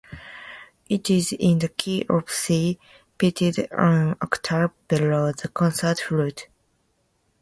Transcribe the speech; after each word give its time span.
It 0.89 1.11
is 1.11 1.31
in 1.31 1.59
the 1.59 1.67
key 1.69 2.07
of 2.09 2.27
C, 2.27 2.79
pitched 3.19 3.59
one 3.71 4.15
octave 4.19 4.71
below 4.87 5.31
the 5.31 5.47
concert 5.47 5.99
flute. 5.99 6.47